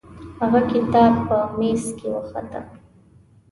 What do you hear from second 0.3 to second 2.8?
هغه کتاب په میز کې وخته.